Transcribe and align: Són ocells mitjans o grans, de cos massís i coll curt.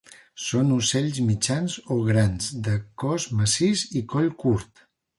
Són 0.43 0.71
ocells 0.77 1.19
mitjans 1.25 1.77
o 1.97 1.99
grans, 2.09 2.49
de 2.69 2.77
cos 3.05 3.31
massís 3.43 3.89
i 4.03 4.07
coll 4.17 4.35
curt. 4.47 4.87